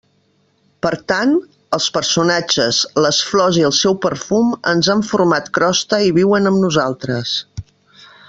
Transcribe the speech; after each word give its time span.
Per 0.85 0.91
tant, 1.11 1.33
els 1.77 1.89
personatges, 1.97 2.79
les 3.07 3.19
flors 3.33 3.59
i 3.61 3.67
el 3.69 3.75
seu 3.81 3.97
perfum 4.07 4.49
ens 4.73 4.89
han 4.95 5.05
format 5.11 5.53
crosta 5.59 6.01
i 6.09 6.17
viuen 6.21 6.53
amb 6.53 6.63
nosaltres. 6.65 7.37